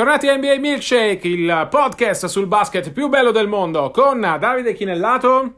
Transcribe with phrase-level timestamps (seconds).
[0.00, 5.52] bentornati a NBA Milkshake, il podcast sul basket più bello del mondo con Davide Chinellato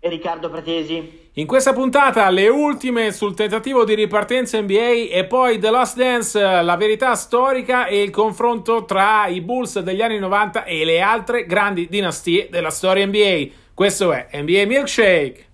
[0.00, 1.28] e Riccardo Pratesi.
[1.34, 6.40] In questa puntata le ultime sul tentativo di ripartenza NBA e poi The Last Dance,
[6.40, 11.44] la verità storica e il confronto tra i Bulls degli anni 90 e le altre
[11.44, 13.46] grandi dinastie della storia NBA.
[13.74, 15.51] Questo è NBA Milkshake.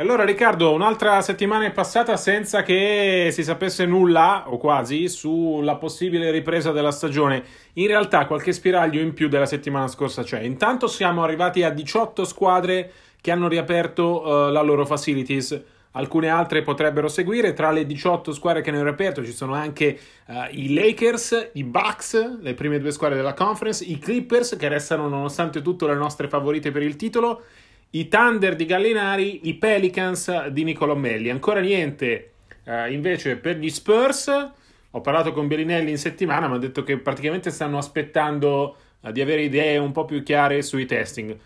[0.00, 6.30] Allora Riccardo, un'altra settimana è passata senza che si sapesse nulla, o quasi, sulla possibile
[6.30, 7.44] ripresa della stagione.
[7.74, 10.40] In realtà qualche spiraglio in più della settimana scorsa c'è.
[10.40, 15.62] Intanto siamo arrivati a 18 squadre che hanno riaperto uh, la loro facilities.
[15.90, 17.52] Alcune altre potrebbero seguire.
[17.52, 19.98] Tra le 18 squadre che hanno riaperto ci sono anche
[20.28, 25.08] uh, i Lakers, i Bucks, le prime due squadre della conference, i Clippers che restano
[25.08, 27.42] nonostante tutto le nostre favorite per il titolo
[27.90, 31.30] i Thunder di Gallinari, i Pelicans di Nicolo Melli.
[31.30, 32.32] Ancora niente
[32.64, 34.50] eh, invece per gli Spurs.
[34.92, 39.20] Ho parlato con Bellinelli in settimana, mi ha detto che praticamente stanno aspettando eh, di
[39.20, 41.36] avere idee un po' più chiare sui testing.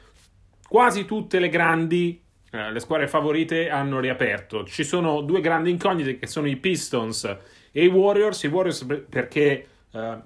[0.67, 4.64] Quasi tutte le grandi, eh, le squadre favorite hanno riaperto.
[4.64, 7.25] Ci sono due grandi incognite che sono i Pistons
[7.70, 8.42] e i Warriors.
[8.42, 10.17] I Warriors perché eh,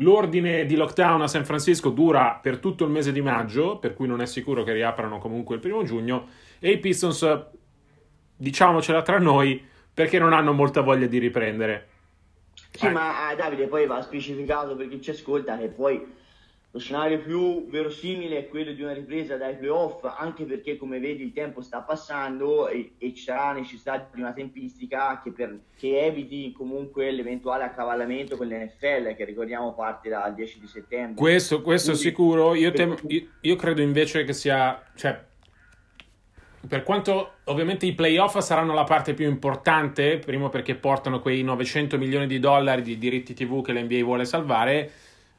[0.00, 4.06] L'ordine di lockdown a San Francisco dura per tutto il mese di maggio, per cui
[4.06, 6.28] non è sicuro che riaprano comunque il primo giugno.
[6.58, 7.46] E i Pistons,
[8.36, 11.88] diciamocela tra noi, perché non hanno molta voglia di riprendere.
[12.70, 12.90] Sì, eh.
[12.90, 16.00] ma eh, Davide poi va specificato per chi ci ascolta che poi
[16.70, 21.22] lo scenario più verosimile è quello di una ripresa dai playoff, anche perché come vedi
[21.22, 26.04] il tempo sta passando e, e ci sarà necessità di una tempistica che, per, che,
[26.04, 31.14] eviti comunque l'eventuale accavallamento con l'NFL, che ricordiamo parte dal 10 di settembre.
[31.14, 34.82] Questo, questo Quindi, sicuro, io, tem- io, io credo invece che sia...
[34.94, 35.24] Cioè,
[36.68, 41.96] per quanto ovviamente i playoff saranno la parte più importante, primo perché portano quei 900
[41.96, 44.90] milioni di dollari di diritti TV che l'NBA vuole salvare,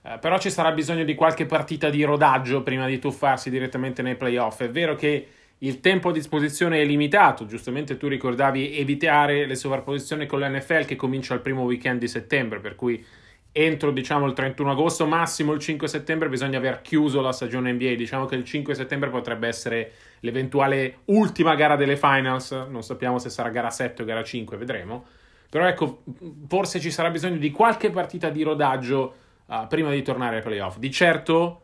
[0.02, 4.16] eh, però ci sarà bisogno di qualche partita di rodaggio prima di tuffarsi direttamente nei
[4.16, 4.62] playoff.
[4.62, 5.28] È vero che
[5.60, 10.96] il tempo a disposizione è limitato, giustamente tu ricordavi evitare le sovrapposizioni con l'NFL che
[10.96, 13.06] comincia il primo weekend di settembre, per cui
[13.52, 17.96] entro diciamo il 31 agosto, massimo il 5 settembre bisogna aver chiuso la stagione NBA.
[17.96, 23.30] Diciamo che il 5 settembre potrebbe essere l'eventuale ultima gara delle finals, non sappiamo se
[23.30, 25.06] sarà gara 7 o gara 5, vedremo.
[25.50, 26.04] Però ecco,
[26.48, 29.16] forse ci sarà bisogno di qualche partita di rodaggio
[29.50, 30.78] uh, prima di tornare ai playoff.
[30.78, 31.64] Di certo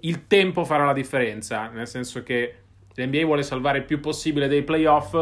[0.00, 2.54] il tempo farà la differenza, nel senso che
[2.94, 5.16] l'NBA vuole salvare il più possibile dei playoff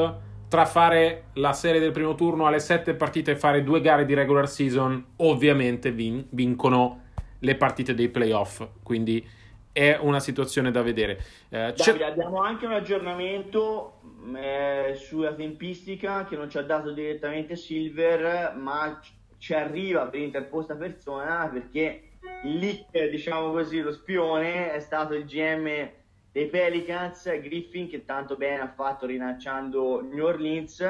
[0.49, 4.15] tra fare la serie del primo turno alle sette partite e fare due gare di
[4.15, 7.03] regular season, ovviamente vin- vincono
[7.41, 8.65] le partite dei playoff.
[8.83, 9.27] Quindi
[9.73, 11.21] è una situazione da vedere.
[11.49, 14.01] Eh, Davide, abbiamo anche un aggiornamento
[14.35, 18.99] eh, sulla tempistica che non ci ha dato direttamente Silver, ma
[19.39, 25.91] ci arriva per interposta persona perché leak, diciamo così, lo spione è stato il GM
[26.33, 30.81] dei Pelicans, Griffin, che tanto bene ha fatto rilanciando New Orleans,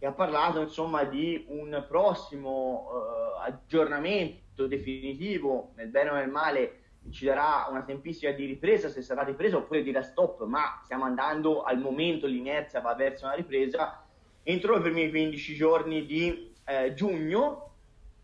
[0.00, 6.82] e ha parlato insomma di un prossimo uh, aggiornamento definitivo, nel bene o nel male,
[7.10, 11.62] ci darà una tempistica di ripresa, se sarà ripresa oppure dirà stop, ma stiamo andando
[11.62, 14.04] al momento, l'inerzia va verso una ripresa,
[14.44, 17.67] entro i primi 15 giorni di eh, giugno,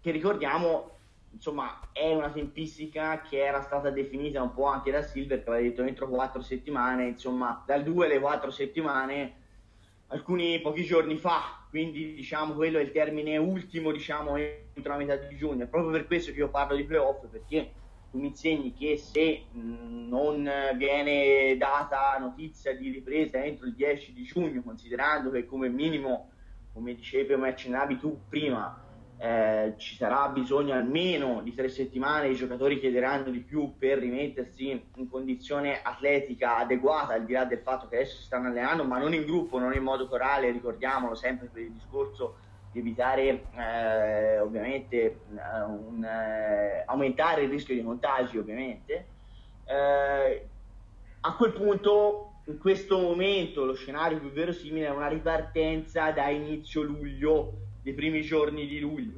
[0.05, 0.91] che ricordiamo
[1.31, 5.67] insomma è una tempistica che era stata definita un po' anche da Silver che aveva
[5.67, 9.37] detto entro quattro settimane insomma dal 2 alle 4 settimane
[10.09, 11.65] alcuni pochi giorni fa.
[11.71, 15.65] Quindi diciamo quello è il termine ultimo diciamo entro la metà di giugno.
[15.65, 17.73] È proprio per questo che io parlo di playoff perché
[18.11, 20.47] tu mi insegni che se mh, non
[20.77, 26.31] viene data notizia di ripresa entro il 10 di giugno considerando che come minimo
[26.75, 28.84] come dicevi come accennavi tu prima
[29.25, 34.79] eh, ci sarà bisogno almeno di tre settimane, i giocatori chiederanno di più per rimettersi
[34.97, 38.99] in condizione atletica adeguata, al di là del fatto che adesso si stanno allenando, ma
[38.99, 42.37] non in gruppo, non in modo corale, ricordiamolo sempre per il discorso
[42.71, 45.17] di evitare eh, ovviamente eh,
[45.69, 49.07] un, eh, aumentare il rischio di contagi ovviamente.
[49.65, 50.49] Eh,
[51.21, 56.83] a quel punto in questo momento lo scenario più verosimile è una ripartenza da inizio
[56.83, 59.13] luglio dei primi giorni di luglio.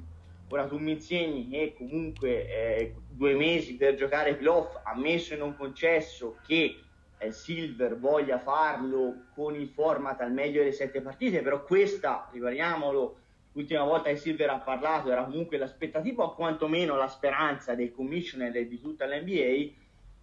[0.49, 5.57] Ora tu mi insegni che comunque eh, due mesi per giocare playoff, ammesso e non
[5.57, 6.81] concesso che
[7.19, 13.17] eh, Silver voglia farlo con il format al meglio delle sette partite, però questa, ripariamolo,
[13.53, 18.55] l'ultima volta che Silver ha parlato era comunque l'aspettativa o quantomeno la speranza del commissioner
[18.57, 19.73] e di tutta l'NBA,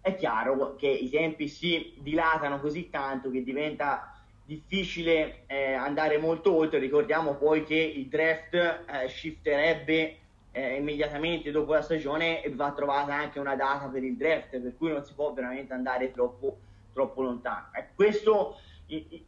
[0.02, 4.13] è chiaro che i tempi si dilatano così tanto che diventa
[4.44, 6.78] difficile eh, andare molto oltre.
[6.78, 10.16] Ricordiamo poi che il draft eh, shifterebbe
[10.52, 14.76] eh, immediatamente dopo la stagione e va trovata anche una data per il draft, per
[14.76, 16.58] cui non si può veramente andare troppo,
[16.92, 17.68] troppo lontano.
[17.74, 18.58] Eh, questo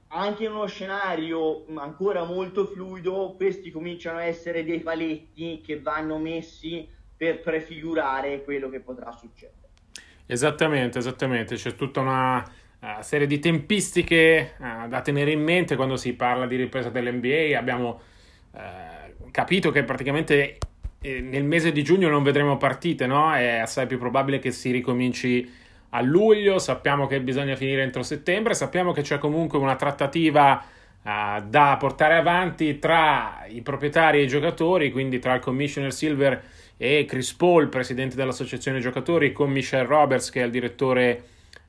[0.08, 6.18] anche in uno scenario ancora molto fluido, questi cominciano a essere dei paletti che vanno
[6.18, 6.86] messi
[7.16, 9.68] per prefigurare quello che potrà succedere.
[10.26, 12.44] Esattamente, esattamente, c'è tutta una
[12.86, 17.58] uh, serie di tempistiche uh, da tenere in mente quando si parla di ripresa dell'NBA.
[17.58, 18.00] Abbiamo
[18.52, 20.58] uh, capito che praticamente
[21.00, 23.34] eh, nel mese di giugno non vedremo partite, no?
[23.34, 25.50] È assai più probabile che si ricominci
[25.90, 26.58] a luglio.
[26.58, 28.54] Sappiamo che bisogna finire entro settembre.
[28.54, 30.64] Sappiamo che c'è comunque una trattativa
[31.06, 36.42] da portare avanti tra i proprietari e i giocatori, quindi tra il commissioner Silver
[36.76, 41.22] e Chris Paul, presidente dell'associazione giocatori, con Michelle Roberts, che è il direttore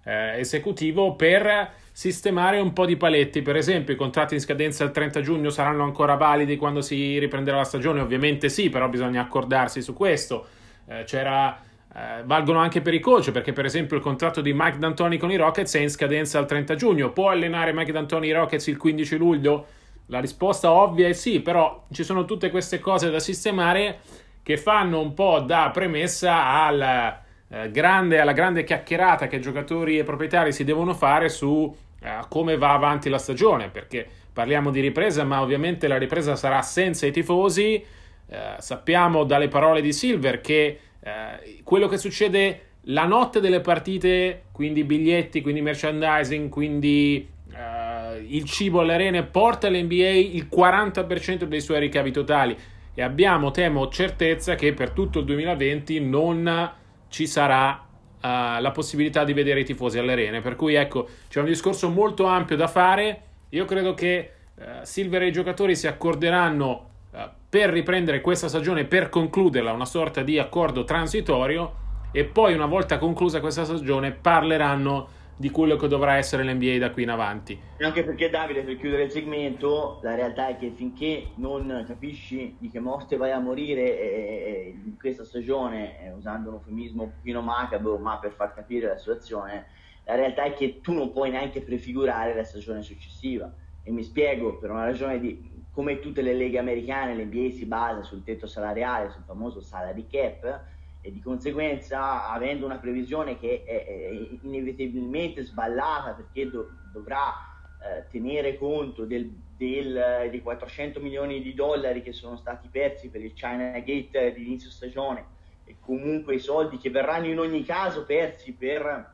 [0.08, 3.42] eh, esecutivo per sistemare un po' di paletti.
[3.42, 7.58] Per esempio, i contratti in scadenza il 30 giugno saranno ancora validi quando si riprenderà
[7.58, 8.00] la stagione?
[8.00, 10.48] Ovviamente sì, però bisogna accordarsi su questo.
[10.88, 11.62] Eh, c'era.
[11.94, 15.32] Eh, valgono anche per i coach perché per esempio il contratto di Mike D'Antoni con
[15.32, 18.78] i Rockets è in scadenza il 30 giugno può allenare Mike D'Antoni i Rockets il
[18.78, 19.66] 15 luglio?
[20.08, 24.00] La risposta ovvia è sì però ci sono tutte queste cose da sistemare
[24.44, 30.04] che fanno un po' da premessa al, eh, grande, alla grande chiacchierata che giocatori e
[30.04, 35.24] proprietari si devono fare su eh, come va avanti la stagione, perché parliamo di ripresa,
[35.24, 37.84] ma ovviamente la ripresa sarà senza i tifosi.
[38.30, 44.44] Eh, sappiamo dalle parole di Silver che eh, quello che succede la notte delle partite,
[44.52, 51.62] quindi biglietti, quindi merchandising, quindi eh, il cibo alle arene, porta all'NBA il 40% dei
[51.62, 52.58] suoi ricavi totali
[52.94, 56.72] e abbiamo, temo, certezza che per tutto il 2020 non
[57.10, 60.42] ci sarà uh, la possibilità di vedere i tifosi alle arene.
[60.42, 63.22] Per cui ecco, c'è un discorso molto ampio da fare.
[63.50, 67.18] Io credo che uh, Silver e i giocatori si accorderanno uh,
[67.50, 72.98] per riprendere questa stagione, per concluderla, una sorta di accordo transitorio e poi una volta
[72.98, 77.58] conclusa questa stagione parleranno di quello che dovrà essere l'NBA da qui in avanti.
[77.80, 82.70] Anche perché Davide, per chiudere il segmento, la realtà è che finché non capisci di
[82.70, 87.42] che morte vai a morire eh, in questa stagione, eh, usando un eufemismo un pochino
[87.42, 89.68] macabro, ma per far capire la situazione,
[90.06, 93.54] la realtà è che tu non puoi neanche prefigurare la stagione successiva.
[93.84, 98.02] E mi spiego, per una ragione di come tutte le leghe americane, l'NBA si basa
[98.02, 100.64] sul tetto salariale, sul famoso salary cap,
[101.08, 107.34] e di conseguenza avendo una previsione che è, è inevitabilmente sballata perché do, dovrà
[107.82, 113.24] eh, tenere conto del, del, dei 400 milioni di dollari che sono stati persi per
[113.24, 118.04] il China Gate di inizio stagione e comunque i soldi che verranno in ogni caso
[118.04, 119.14] persi per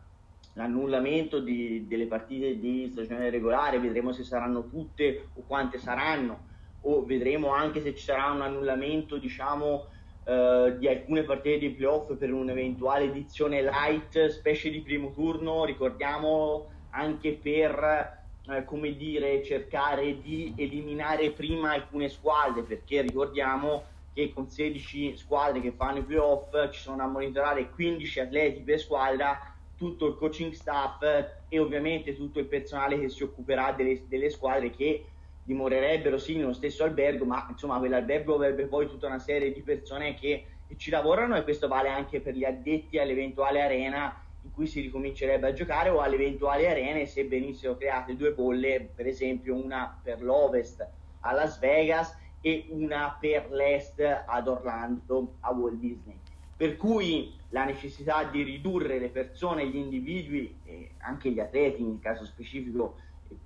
[0.53, 6.51] l'annullamento di, delle partite di stagione regolare, vedremo se saranno tutte o quante saranno
[6.81, 9.89] o vedremo anche se ci sarà un annullamento diciamo
[10.25, 16.69] Uh, di alcune partite di playoff per un'eventuale edizione light, specie di primo turno, ricordiamo
[16.91, 24.49] anche per uh, come dire, cercare di eliminare prima alcune squadre, perché ricordiamo che con
[24.49, 29.37] 16 squadre che fanno i playoff ci sono a monitorare 15 atleti per squadra,
[29.75, 31.01] tutto il coaching staff
[31.49, 35.05] e ovviamente tutto il personale che si occuperà delle, delle squadre che
[35.43, 40.15] dimorerebbero sì nello stesso albergo, ma insomma quell'albergo avrebbe poi tutta una serie di persone
[40.15, 44.67] che, che ci lavorano e questo vale anche per gli addetti all'eventuale arena in cui
[44.67, 49.55] si ricomincerebbe a giocare o alle eventuali arene se venissero create due bolle, per esempio
[49.55, 50.85] una per l'ovest
[51.21, 56.19] a Las Vegas e una per l'est ad Orlando a Walt Disney.
[56.55, 61.99] Per cui la necessità di ridurre le persone, gli individui e anche gli atleti in
[61.99, 62.97] caso specifico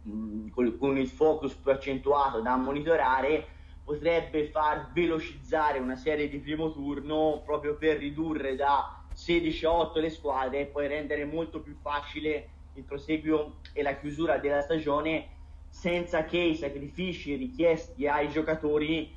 [0.03, 3.48] con il focus più accentuato da monitorare
[3.84, 10.00] potrebbe far velocizzare una serie di primo turno proprio per ridurre da 16 a 8
[10.00, 15.29] le squadre e poi rendere molto più facile il proseguio e la chiusura della stagione
[15.70, 19.15] senza che i sacrifici richiesti ai giocatori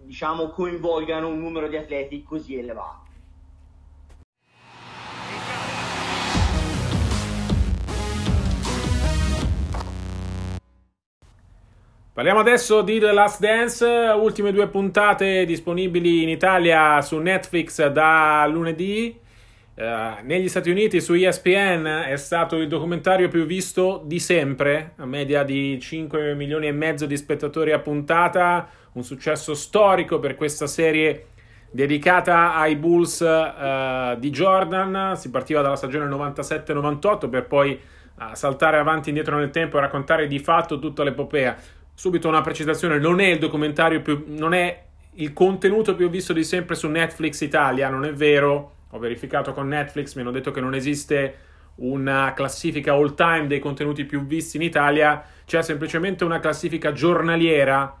[0.00, 3.09] diciamo coinvolgano un numero di atleti così elevato.
[12.20, 18.46] Parliamo adesso di The Last Dance, ultime due puntate disponibili in Italia su Netflix da
[18.46, 19.18] lunedì.
[19.74, 25.06] Uh, negli Stati Uniti su ESPN è stato il documentario più visto di sempre, a
[25.06, 30.66] media di 5 milioni e mezzo di spettatori a puntata, un successo storico per questa
[30.66, 31.28] serie
[31.70, 35.16] dedicata ai Bulls uh, di Jordan.
[35.16, 37.80] Si partiva dalla stagione 97-98 per poi
[38.22, 41.56] a saltare avanti e indietro nel tempo e raccontare di fatto tutta l'epopea.
[42.00, 44.24] Subito una precisazione, non è il documentario più...
[44.28, 44.84] non è
[45.16, 48.76] il contenuto più visto di sempre su Netflix Italia, non è vero.
[48.92, 51.34] Ho verificato con Netflix, mi hanno detto che non esiste
[51.74, 57.94] una classifica all time dei contenuti più visti in Italia, c'è semplicemente una classifica giornaliera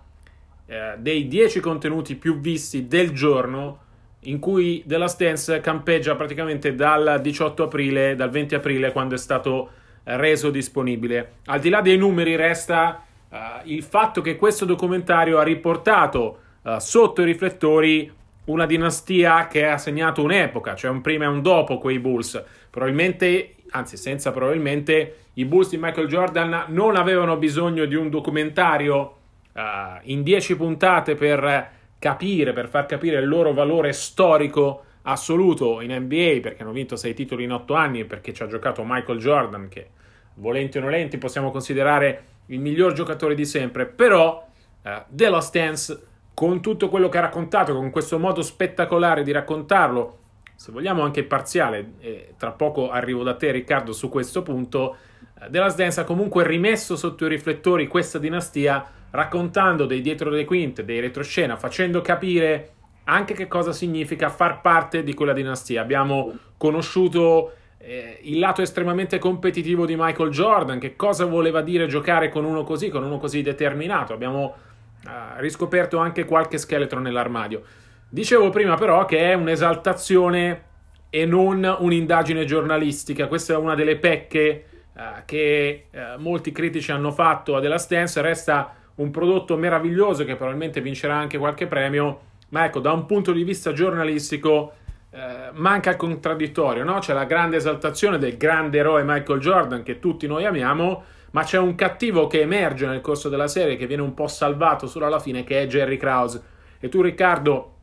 [0.64, 3.80] eh, dei 10 contenuti più visti del giorno
[4.20, 9.18] in cui The Last Dance campeggia praticamente dal 18 aprile, dal 20 aprile quando è
[9.18, 9.72] stato
[10.04, 11.32] reso disponibile.
[11.44, 16.78] Al di là dei numeri resta uh, il fatto che questo documentario ha riportato uh,
[16.78, 18.12] sotto i riflettori
[18.44, 22.42] una dinastia che ha segnato un'epoca, cioè un prima e un dopo quei Bulls.
[22.68, 29.16] Probabilmente, anzi senza probabilmente, i Bulls di Michael Jordan non avevano bisogno di un documentario
[29.52, 29.60] uh,
[30.02, 36.40] in 10 puntate per capire, per far capire il loro valore storico assoluto in NBA,
[36.40, 39.68] perché hanno vinto 6 titoli in 8 anni e perché ci ha giocato Michael Jordan,
[39.68, 39.88] che
[40.34, 44.46] volenti o nolenti possiamo considerare il miglior giocatore di sempre, però
[44.82, 49.32] uh, The Last Dance con tutto quello che ha raccontato, con questo modo spettacolare di
[49.32, 50.18] raccontarlo,
[50.54, 54.96] se vogliamo anche parziale, e tra poco arrivo da te Riccardo su questo punto,
[55.40, 60.30] eh, The Last Dance ha comunque rimesso sotto i riflettori questa dinastia raccontando dei dietro
[60.30, 62.72] le quinte, dei retroscena, facendo capire
[63.04, 65.82] anche che cosa significa far parte di quella dinastia.
[65.82, 72.28] Abbiamo conosciuto eh, il lato estremamente competitivo di Michael Jordan, che cosa voleva dire giocare
[72.28, 74.12] con uno così, con uno così determinato.
[74.12, 74.54] Abbiamo
[75.04, 77.62] ha riscoperto anche qualche scheletro nell'armadio.
[78.08, 80.62] Dicevo prima però che è un'esaltazione
[81.08, 83.26] e non un'indagine giornalistica.
[83.26, 87.90] Questa è una delle pecche uh, che uh, molti critici hanno fatto a The Last
[87.90, 88.20] Dance.
[88.20, 92.20] Resta un prodotto meraviglioso che probabilmente vincerà anche qualche premio,
[92.50, 94.74] ma ecco, da un punto di vista giornalistico
[95.10, 95.18] uh,
[95.52, 96.98] manca il contraddittorio, no?
[96.98, 101.02] C'è la grande esaltazione del grande eroe Michael Jordan che tutti noi amiamo,
[101.32, 104.86] ma c'è un cattivo che emerge nel corso della serie che viene un po' salvato
[104.86, 106.42] solo alla fine che è Jerry Krause
[106.80, 107.74] e tu Riccardo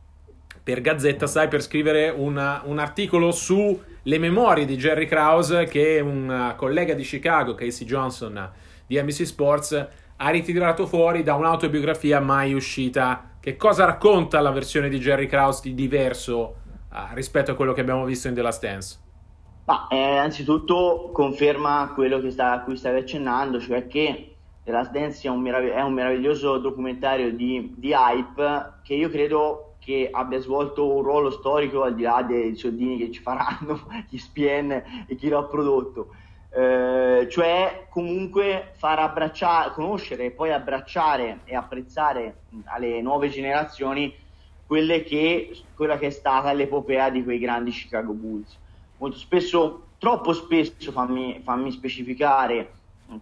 [0.62, 6.52] per Gazzetta stai per scrivere una, un articolo sulle memorie di Jerry Krause che un
[6.56, 8.50] collega di Chicago Casey Johnson
[8.86, 14.90] di NBC Sports ha ritirato fuori da un'autobiografia mai uscita che cosa racconta la versione
[14.90, 16.56] di Jerry Krause di diverso
[16.90, 19.06] uh, rispetto a quello che abbiamo visto in The Last Dance
[19.68, 25.28] ma eh, anzitutto conferma quello sta, a cui stavi accennando, cioè che The Last Dance
[25.28, 30.38] è un, merav- è un meraviglioso documentario di, di, hype che io credo che abbia
[30.38, 35.14] svolto un ruolo storico al di là dei soldini che ci faranno, gli SPN e
[35.16, 36.14] chi lo ha prodotto.
[36.50, 44.14] Eh, cioè comunque far abbracciare, conoscere e poi abbracciare e apprezzare alle nuove generazioni
[44.68, 48.58] che, quella che è stata l'epopea di quei grandi Chicago Bulls
[48.98, 52.72] molto spesso, troppo spesso fammi, fammi specificare,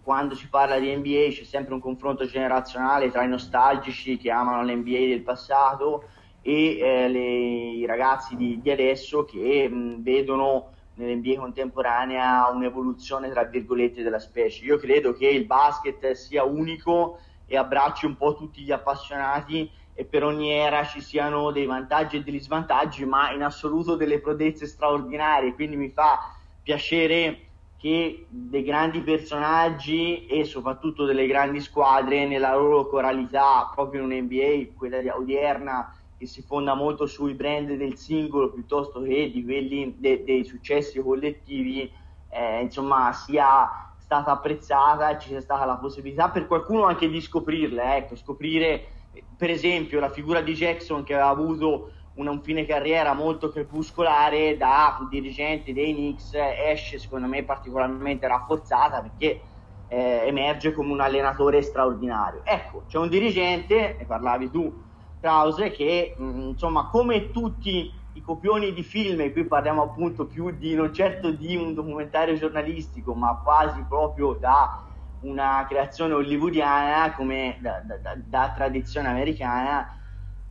[0.03, 4.63] quando si parla di NBA c'è sempre un confronto generazionale tra i nostalgici che amano
[4.63, 6.09] l'NBA del passato
[6.41, 13.43] e eh, le, i ragazzi di, di adesso che mh, vedono nell'NBA contemporanea un'evoluzione tra
[13.43, 14.65] virgolette della specie.
[14.65, 20.05] Io credo che il basket sia unico e abbracci un po' tutti gli appassionati e
[20.05, 24.67] per ogni era ci siano dei vantaggi e degli svantaggi, ma in assoluto delle prodezze
[24.67, 26.19] straordinarie, quindi mi fa
[26.61, 34.11] piacere che dei grandi personaggi e soprattutto delle grandi squadre nella loro coralità, proprio in
[34.11, 39.95] un'NBA, quella odierna, che si fonda molto sui brand del singolo piuttosto che di quelli
[39.97, 41.91] de- dei successi collettivi,
[42.29, 47.19] eh, insomma, sia stata apprezzata e ci sia stata la possibilità per qualcuno anche di
[47.19, 48.89] scoprirle, ecco, scoprire
[49.35, 54.57] per esempio la figura di Jackson che aveva avuto una, un fine carriera molto crepuscolare
[54.57, 59.43] da dirigente dei Knicks esce secondo me particolarmente rafforzata perché
[59.87, 62.43] eh, emerge come un allenatore straordinario.
[62.43, 64.83] Ecco, c'è un dirigente, ne parlavi tu,
[65.19, 70.25] Krause, che mh, mm, insomma come tutti i copioni di film, e qui parliamo appunto
[70.25, 74.86] più di non certo di un documentario giornalistico, ma quasi proprio da
[75.21, 79.95] una creazione hollywoodiana come da, da, da, tradizione americana.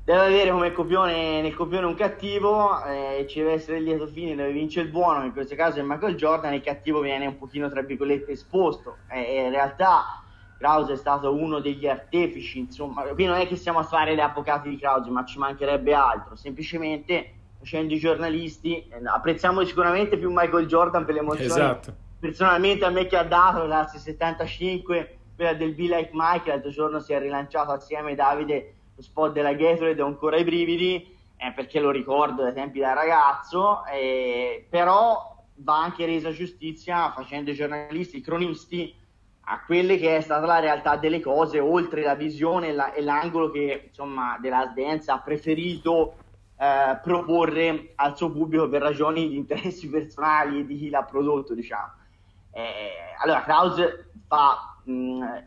[0.04, 4.36] Deve avere come copione nel copione un cattivo eh, ci deve essere il lieto fine
[4.36, 7.68] dove vince il buono in questo caso è Michael Jordan il cattivo viene un pochino
[7.68, 8.98] tra virgolette esposto.
[9.08, 10.22] E in realtà
[10.58, 14.20] Krause è stato uno degli artefici insomma qui non è che stiamo a fare gli
[14.20, 16.36] avvocati di Krause ma ci mancherebbe altro.
[16.36, 22.84] Semplicemente facendo i giornalisti eh, apprezziamo sicuramente più Michael Jordan per le emozioni esatto personalmente
[22.84, 27.00] a me che ha dato la classe 75 quella del Be Like Mike l'altro giorno
[27.00, 31.80] si è rilanciato assieme Davide lo spot della Gatorade ho ancora i brividi eh, perché
[31.80, 38.18] lo ricordo dai tempi da ragazzo eh, però va anche resa giustizia facendo i giornalisti,
[38.18, 38.94] i cronisti
[39.48, 43.50] a quelle che è stata la realtà delle cose, oltre la visione la, e l'angolo
[43.50, 46.16] che insomma della Dance ha preferito
[46.58, 51.92] eh, proporre al suo pubblico per ragioni di interessi personali di chi l'ha prodotto, diciamo.
[52.56, 55.42] Eh, allora, Kraus fa, mh,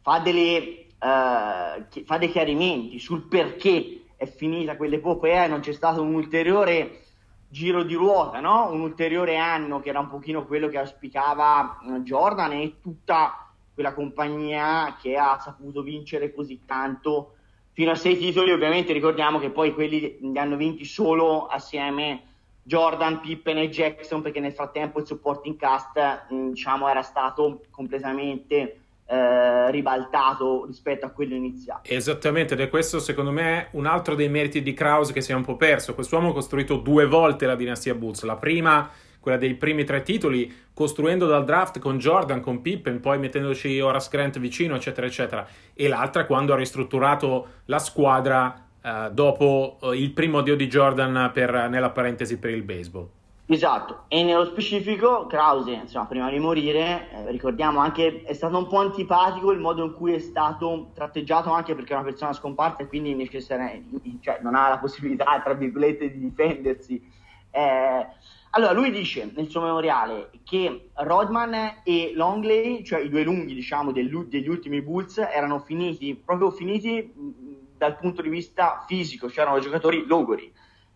[0.00, 6.02] fa, delle, eh, fa dei chiarimenti sul perché è finita quell'epopea e non c'è stato
[6.02, 7.00] un ulteriore
[7.48, 8.70] giro di ruota, no?
[8.70, 13.92] un ulteriore anno che era un pochino quello che auspicava eh, Jordan e tutta quella
[13.92, 17.38] compagnia che ha saputo vincere così tanto
[17.72, 18.52] fino a sei titoli.
[18.52, 22.31] Ovviamente ricordiamo che poi quelli li hanno vinti solo assieme
[22.62, 29.70] Jordan, Pippen e Jackson perché nel frattempo il supporting cast diciamo, era stato completamente eh,
[29.70, 31.82] ribaltato rispetto a quello iniziale.
[31.84, 35.34] Esattamente, ed è questo secondo me un altro dei meriti di Kraus che si è
[35.34, 35.94] un po' perso.
[35.94, 38.90] Quest'uomo ha costruito due volte la dinastia Bulls, la prima
[39.22, 44.08] quella dei primi tre titoli, costruendo dal draft con Jordan, con Pippen, poi mettendoci Horace
[44.10, 45.46] Grant vicino, eccetera, eccetera.
[45.72, 51.30] E l'altra quando ha ristrutturato la squadra eh, dopo eh, il primo addio di Jordan
[51.32, 53.08] per, nella parentesi per il baseball.
[53.46, 58.66] Esatto, e nello specifico Krause, insomma, prima di morire, eh, ricordiamo anche, è stato un
[58.66, 62.78] po' antipatico il modo in cui è stato tratteggiato anche perché è una persona scomparsa
[62.82, 63.28] e quindi
[64.20, 67.02] cioè, non ha la possibilità, tra virgolette, di difendersi.
[67.50, 68.06] Eh,
[68.54, 73.92] allora, lui dice nel suo memoriale che Rodman e Longley, cioè i due lunghi, diciamo,
[73.92, 77.12] degli ultimi Bulls, erano finiti, proprio finiti
[77.82, 80.52] dal punto di vista fisico, cioè erano giocatori logori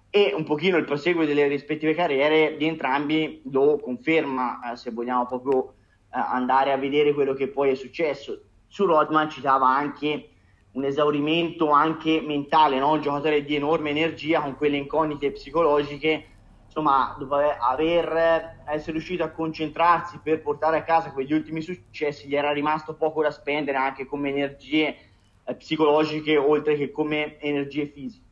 [0.08, 5.26] e un pochino il proseguo delle rispettive carriere di entrambi lo conferma, eh, se vogliamo
[5.26, 5.72] proprio eh,
[6.10, 8.40] andare a vedere quello che poi è successo.
[8.68, 10.28] Su Rodman citava anche
[10.72, 12.92] un esaurimento anche mentale, no?
[12.92, 16.24] un giocatore di enorme energia con quelle incognite psicologiche,
[16.66, 22.36] insomma, dopo aver, essere riuscito a concentrarsi per portare a casa quegli ultimi successi, gli
[22.36, 25.05] era rimasto poco da spendere anche come energie eh,
[25.54, 28.24] psicologiche oltre che come energie fisiche.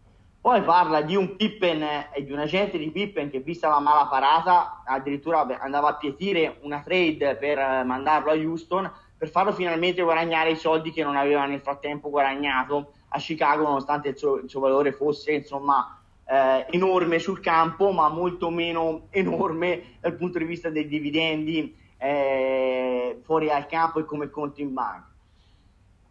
[0.44, 4.06] Poi parla di un Pippen e di un agente di Pippen che vista la mala
[4.08, 10.02] parata addirittura andava a pietire una trade per eh, mandarlo a Houston per farlo finalmente
[10.02, 14.50] guadagnare i soldi che non aveva nel frattempo guadagnato a Chicago nonostante il suo, il
[14.50, 20.44] suo valore fosse insomma eh, enorme sul campo ma molto meno enorme dal punto di
[20.44, 25.13] vista dei dividendi eh, fuori al campo e come conto in banca.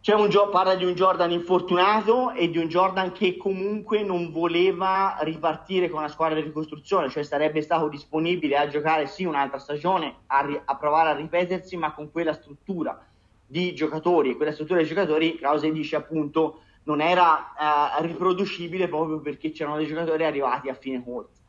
[0.06, 5.88] Un, parla di un Jordan infortunato e di un Jordan che comunque non voleva ripartire
[5.88, 10.44] con una squadra di ricostruzione, cioè sarebbe stato disponibile a giocare sì un'altra stagione, a,
[10.44, 13.02] ri- a provare a ripetersi, ma con quella struttura
[13.46, 17.54] di giocatori e quella struttura di giocatori, Krause dice appunto, non era
[17.98, 21.40] eh, riproducibile proprio perché c'erano dei giocatori arrivati a fine corsa.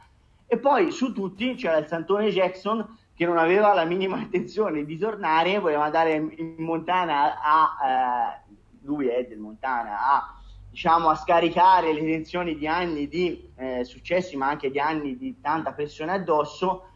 [0.47, 4.97] E poi su tutti c'era il Santone Jackson che non aveva la minima intenzione di
[4.97, 8.39] tornare, voleva andare in Montana a...
[8.39, 8.43] Eh,
[8.85, 10.35] lui è del Montana, a,
[10.69, 15.41] diciamo, a scaricare le tensioni di anni di eh, successi, ma anche di anni di
[15.41, 16.89] tanta pressione addosso,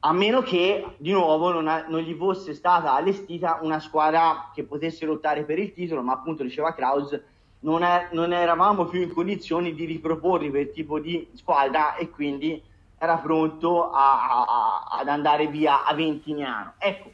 [0.00, 4.64] a meno che di nuovo non, ha, non, gli fosse stata allestita una squadra che
[4.64, 7.18] potesse lottare per il titolo, ma appunto diceva Kraus,
[7.60, 12.62] non, è, non eravamo più in condizioni di riproporli quel tipo di squadra e quindi
[12.96, 16.74] era pronto a, a, ad andare via a Ventignano.
[16.78, 17.10] Ecco,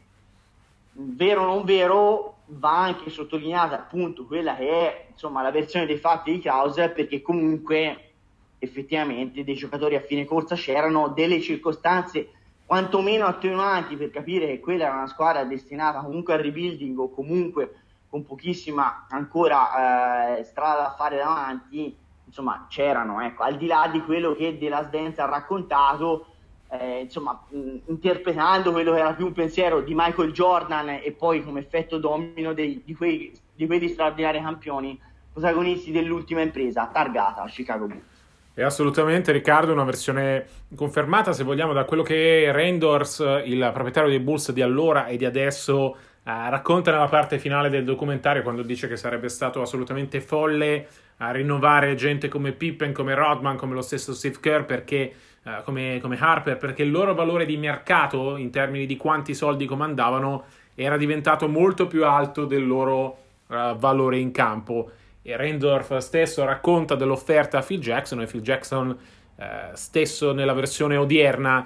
[0.92, 5.98] vero o non vero, va anche sottolineata appunto quella che è insomma la versione dei
[5.98, 8.12] fatti di Krause perché comunque
[8.58, 12.30] effettivamente dei giocatori a fine corsa c'erano delle circostanze
[12.64, 17.80] quantomeno attenuanti per capire che quella era una squadra destinata comunque al rebuilding o comunque
[18.08, 21.94] con pochissima ancora eh, strada da fare davanti.
[22.24, 23.42] Insomma c'erano ecco.
[23.42, 26.26] Al di là di quello che The Last Dance ha raccontato
[26.70, 31.42] eh, insomma, mh, interpretando quello che era più un pensiero di Michael Jordan e poi
[31.42, 34.98] come effetto domino dei, di, quei, di quegli straordinari campioni
[35.32, 38.14] protagonisti dell'ultima impresa targata a Chicago Bulls.
[38.58, 44.18] E assolutamente Riccardo, una versione confermata se vogliamo da quello che Rendors, il proprietario dei
[44.18, 48.88] Bulls di allora e di adesso, eh, racconta nella parte finale del documentario quando dice
[48.88, 54.14] che sarebbe stato assolutamente folle a rinnovare gente come Pippen, come Rodman, come lo stesso
[54.14, 55.12] Steve Kerr perché
[55.46, 59.64] eh, come, come, Harper, perché il loro valore di mercato in termini di quanti soldi
[59.64, 64.90] comandavano era diventato molto più alto del loro uh, valore in campo.
[65.22, 68.88] E Rendorf stesso racconta dell'offerta a Phil Jackson e Phil Jackson
[69.36, 71.64] uh, stesso nella versione odierna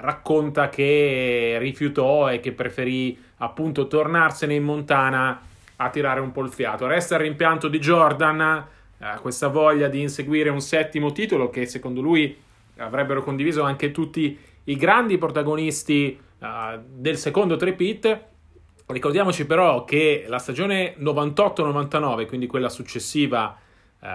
[0.00, 5.40] racconta che rifiutò e che preferì appunto tornarsene in Montana
[5.76, 6.88] a tirare un po' il fiato.
[6.88, 8.66] Resta il rimpianto di Jordan,
[9.20, 12.36] questa voglia di inseguire un settimo titolo che secondo lui
[12.78, 16.46] avrebbero condiviso anche tutti i grandi protagonisti uh,
[16.86, 18.26] del secondo tripit.
[18.86, 23.56] Ricordiamoci però che la stagione 98-99, quindi quella successiva
[24.00, 24.06] uh,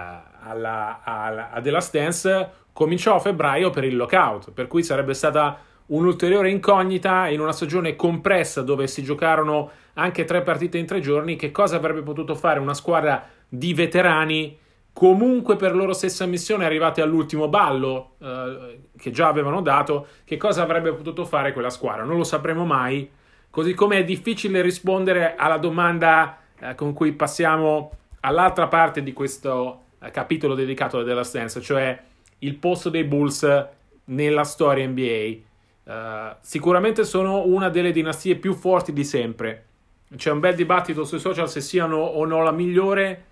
[0.42, 5.14] alla, alla, a The Last Dance, cominciò a febbraio per il lockout, per cui sarebbe
[5.14, 11.00] stata un'ulteriore incognita in una stagione compressa dove si giocarono anche tre partite in tre
[11.00, 14.58] giorni, che cosa avrebbe potuto fare una squadra di veterani
[14.94, 20.62] comunque per loro stessa missione arrivati all'ultimo ballo eh, che già avevano dato, che cosa
[20.62, 22.04] avrebbe potuto fare quella squadra?
[22.04, 23.10] Non lo sapremo mai,
[23.50, 29.82] così come è difficile rispondere alla domanda eh, con cui passiamo all'altra parte di questo
[29.98, 32.00] eh, capitolo dedicato alla Last Dance, cioè
[32.38, 33.66] il posto dei Bulls
[34.04, 35.02] nella storia NBA.
[35.02, 39.64] Eh, sicuramente sono una delle dinastie più forti di sempre.
[40.14, 43.24] C'è un bel dibattito sui social se siano o no la migliore,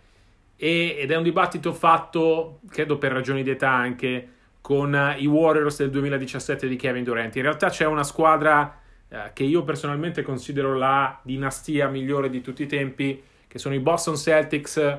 [0.63, 4.29] e, ed è un dibattito fatto, credo per ragioni di età anche,
[4.61, 7.35] con uh, i Warriors del 2017 di Kevin Durant.
[7.35, 12.63] In realtà c'è una squadra uh, che io personalmente considero la dinastia migliore di tutti
[12.63, 14.99] i tempi, che sono i Boston Celtics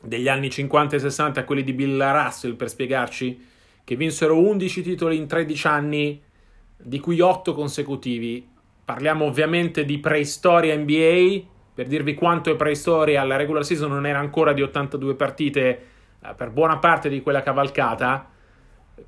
[0.00, 3.46] degli anni 50 e 60, quelli di Bill Russell per spiegarci,
[3.82, 6.22] che vinsero 11 titoli in 13 anni,
[6.76, 8.48] di cui 8 consecutivi.
[8.84, 14.20] Parliamo ovviamente di preistoria NBA, per dirvi quanto è preistoria, la regular season non era
[14.20, 15.66] ancora di 82 partite
[16.20, 18.30] eh, per buona parte di quella cavalcata.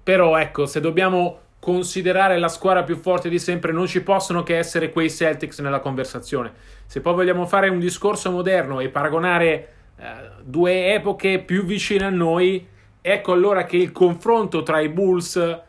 [0.02, 4.59] Però ecco, se dobbiamo considerare la squadra più forte di sempre, non ci possono che
[4.59, 6.52] essere quei Celtics nella conversazione.
[6.87, 10.05] Se poi vogliamo fare un discorso moderno e paragonare eh,
[10.42, 12.66] due epoche più vicine a noi,
[13.00, 15.61] ecco allora che il confronto tra i Bulls eh,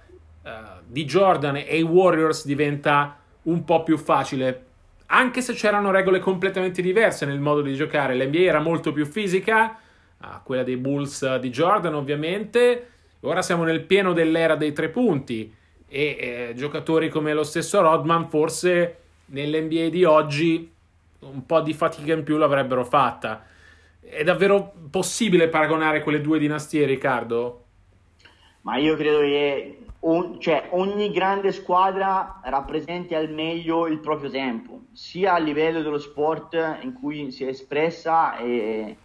[0.86, 4.66] di Jordan e i Warriors diventa un po' più facile.
[5.08, 9.80] Anche se c'erano regole completamente diverse nel modo di giocare, l'NBA era molto più fisica,
[10.20, 12.90] ah, quella dei Bulls di Jordan ovviamente.
[13.22, 15.54] Ora siamo nel pieno dell'era dei tre punti
[15.88, 20.72] e eh, giocatori come lo stesso Rodman forse nell'NBA di oggi
[21.20, 23.46] un po' di fatica in più l'avrebbero fatta.
[24.00, 27.64] È davvero possibile paragonare quelle due dinastie, Riccardo?
[28.62, 34.82] Ma io credo che un, cioè, ogni grande squadra rappresenti al meglio il proprio tempo,
[34.94, 38.98] sia a livello dello sport in cui si è espressa e,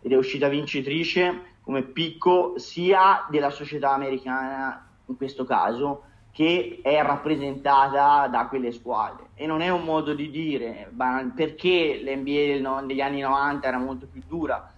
[0.00, 7.00] ed è uscita vincitrice come picco, sia della società americana in questo caso, che è
[7.02, 9.28] rappresentata da quelle squadre.
[9.34, 10.90] E non è un modo di dire
[11.34, 14.72] perché l'NBA degli anni 90 era molto più dura,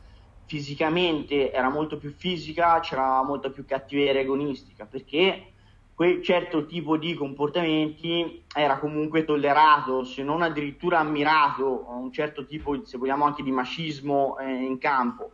[0.44, 5.51] fisicamente era molto più fisica, c'era molta più cattiveria agonistica, perché
[5.94, 12.85] quel certo tipo di comportamenti era comunque tollerato, se non addirittura ammirato, un certo tipo,
[12.85, 15.31] se vogliamo, anche di macismo eh, in campo.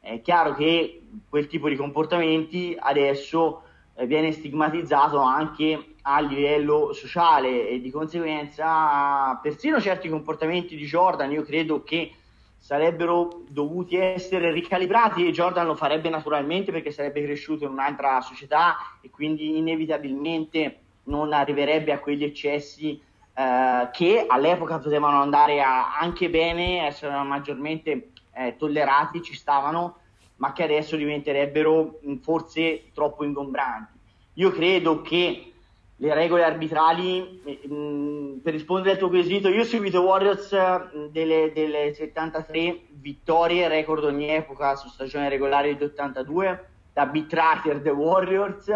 [0.00, 3.62] È chiaro che quel tipo di comportamenti adesso
[3.94, 11.30] eh, viene stigmatizzato anche a livello sociale e di conseguenza persino certi comportamenti di Jordan
[11.30, 12.12] io credo che
[12.60, 18.76] sarebbero dovuti essere ricalibrati e Jordan lo farebbe naturalmente perché sarebbe cresciuto in un'altra società
[19.00, 23.00] e quindi inevitabilmente non arriverebbe a quegli eccessi
[23.34, 29.96] eh, che all'epoca potevano andare a, anche bene, essere maggiormente eh, tollerati, ci stavano,
[30.36, 33.98] ma che adesso diventerebbero mm, forse troppo ingombranti.
[34.34, 35.52] Io credo che
[36.02, 41.06] le regole arbitrali, mh, mm, per rispondere al tuo quesito, io ho seguito Warriors mm,
[41.06, 47.90] delle, delle 73 vittorie, record ogni epoca su stagione regolare di 82, da beat The
[47.90, 48.72] Warriors,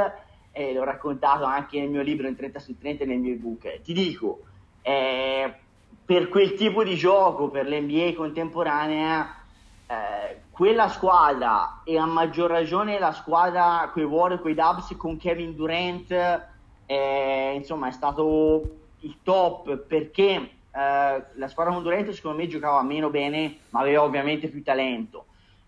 [0.52, 3.80] e l'ho raccontato anche nel mio libro in 30 su 30 e nel mio ebook.
[3.80, 4.40] Ti dico,
[4.82, 5.52] eh,
[6.04, 9.34] per quel tipo di gioco, per l'NBA contemporanea,
[9.87, 15.56] eh, quella squadra e a maggior ragione la squadra, quei Warriors, quei Dubs con Kevin
[15.56, 16.52] Durant,
[16.87, 18.62] eh, insomma è stato
[19.01, 24.03] il top perché eh, la squadra con Durant secondo me giocava meno bene ma aveva
[24.03, 25.27] ovviamente più talento.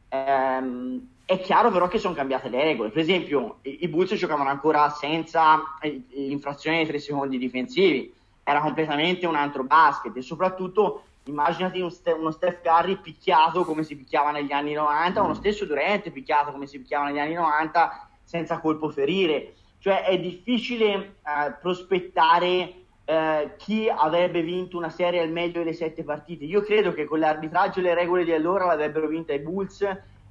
[0.09, 2.90] Ehm, è chiaro però che sono cambiate le regole.
[2.90, 9.26] Per esempio, i, i Bulls giocavano ancora senza l'infrazione dei tre secondi difensivi, era completamente
[9.26, 14.52] un altro basket e soprattutto immaginati uno, uno Steph Curry picchiato come si picchiava negli
[14.52, 19.55] anni 90, uno stesso Durant picchiato come si picchiava negli anni 90 senza colpo ferire.
[19.78, 26.02] Cioè è difficile eh, prospettare eh, chi avrebbe vinto una serie al meglio delle sette
[26.02, 26.44] partite.
[26.44, 29.82] Io credo che con l'arbitraggio e le regole di allora l'avrebbero vinta i Bulls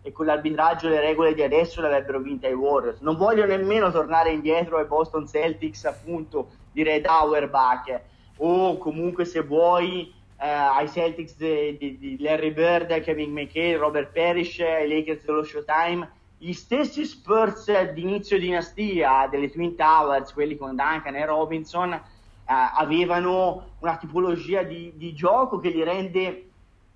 [0.01, 2.99] e con l'arbitraggio e le regole di adesso l'avrebbero vinta i Warriors.
[2.99, 8.01] Non voglio nemmeno tornare indietro ai Boston Celtics appunto di Red Auerbach
[8.37, 14.11] o comunque se vuoi eh, ai Celtics di, di, di, Larry Bird, Kevin McKay, Robert
[14.11, 16.07] Parrish, ai Lakers dello Showtime.
[16.45, 22.01] Gli stessi Spurs di inizio dinastia delle Twin Towers, quelli con Duncan e Robinson, eh,
[22.45, 26.49] avevano una tipologia di, di, gioco che li rende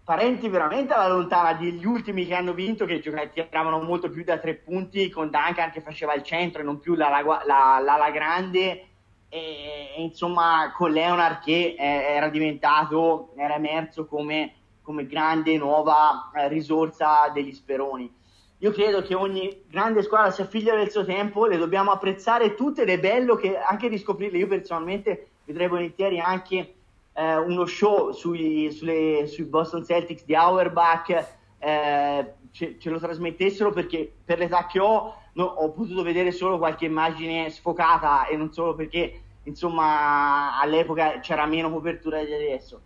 [0.04, 4.54] parenti veramente alla lontana degli ultimi che hanno vinto, che tiravano molto più da tre
[4.54, 8.86] punti con Duncan che faceva il centro e non più l'ala, la, l'ala grande.
[9.30, 16.30] E, e, insomma, con Leonard che eh, era diventato, era emerso come, come grande nuova
[16.36, 18.18] eh, risorsa degli Speroni
[18.62, 22.82] io credo che ogni grande squadra sia figlia del suo tempo, le dobbiamo apprezzare tutte
[22.82, 24.38] ed è bello che anche riscoprirle.
[24.38, 26.74] Io personalmente vedrei volentieri anche
[27.14, 33.72] eh, uno show sui, sulle, sui, Boston Celtics di Auerbach, eh, ce, ce, lo trasmettessero
[33.72, 38.52] perché per l'età che ho no, ho potuto vedere solo qualche immagine sfocata e non
[38.52, 42.82] solo perché insomma all'epoca c'era meno copertura di adesso.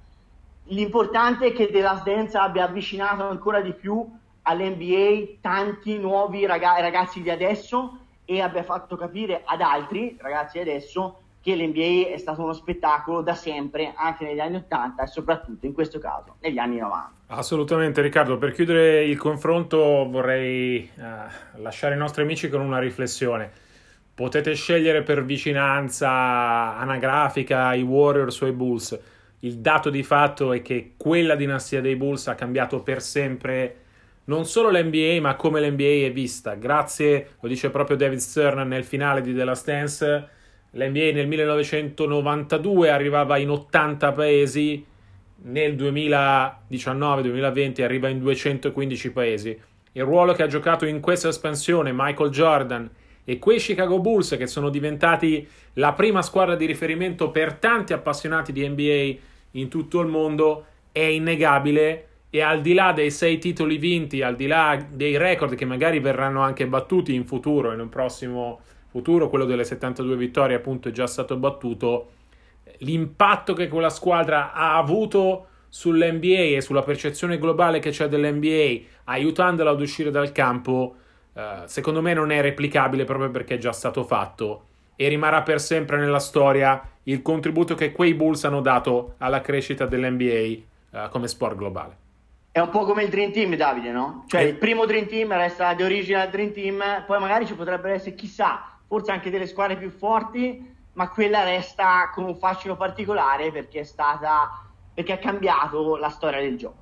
[0.65, 4.07] L'importante è che The Last Dance abbia avvicinato ancora di più
[4.43, 10.69] all'NBA tanti nuovi ragazzi, ragazzi di adesso e abbia fatto capire ad altri ragazzi di
[10.69, 15.65] adesso che l'NBA è stato uno spettacolo da sempre, anche negli anni 80 e soprattutto
[15.65, 17.11] in questo caso negli anni 90.
[17.27, 23.51] Assolutamente Riccardo, per chiudere il confronto vorrei uh, lasciare i nostri amici con una riflessione.
[24.15, 26.09] Potete scegliere per vicinanza
[26.77, 28.97] anagrafica i Warriors o i Bulls.
[29.39, 33.82] Il dato di fatto è che quella dinastia dei Bulls ha cambiato per sempre
[34.25, 36.53] non solo l'NBA, ma come l'NBA è vista.
[36.55, 40.29] Grazie, lo dice proprio David Stern nel finale di The Last Dance,
[40.71, 44.85] l'NBA nel 1992 arrivava in 80 paesi,
[45.45, 49.59] nel 2019-2020 arriva in 215 paesi.
[49.91, 52.89] Il ruolo che ha giocato in questa espansione Michael Jordan
[53.25, 58.51] e quei Chicago Bulls che sono diventati la prima squadra di riferimento per tanti appassionati
[58.51, 59.13] di NBA
[59.51, 64.35] in tutto il mondo è innegabile e al di là dei sei titoli vinti, al
[64.35, 69.29] di là dei record che magari verranno anche battuti in futuro, in un prossimo futuro,
[69.29, 72.09] quello delle 72 vittorie appunto è già stato battuto,
[72.79, 79.69] l'impatto che quella squadra ha avuto sull'NBA e sulla percezione globale che c'è dell'NBA, aiutandola
[79.69, 80.95] ad uscire dal campo,
[81.33, 84.65] eh, secondo me non è replicabile proprio perché è già stato fatto
[84.95, 89.85] e rimarrà per sempre nella storia il contributo che quei Bulls hanno dato alla crescita
[89.85, 90.63] dell'NBA eh,
[91.11, 92.01] come sport globale.
[92.55, 94.25] È un po' come il Dream Team, Davide, no?
[94.27, 94.49] Cioè, eh.
[94.49, 98.77] il primo Dream Team resta di origine Dream Team, poi magari ci potrebbero essere, chissà,
[98.85, 100.63] forse anche delle squadre più forti,
[100.93, 104.51] ma quella resta con un fascino particolare perché è stata,
[104.93, 106.81] perché ha cambiato la storia del gioco.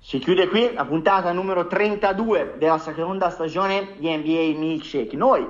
[0.00, 5.16] Si chiude qui la puntata numero 32 della seconda stagione di NBA Milkshake.
[5.16, 5.46] Noi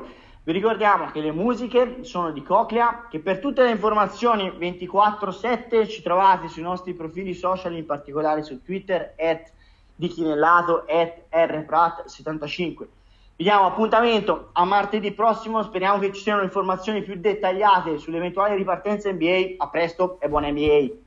[0.46, 6.02] vi ricordiamo che le musiche sono di Coclea, che per tutte le informazioni 24-7 ci
[6.02, 9.50] trovate sui nostri profili social, in particolare su Twitter, at
[9.96, 12.86] dichinellato, at rprat75.
[13.34, 18.54] Vi diamo appuntamento a martedì prossimo, speriamo che ci siano informazioni più dettagliate sulle eventuali
[18.54, 19.54] ripartenze NBA.
[19.56, 21.05] A presto e buona NBA!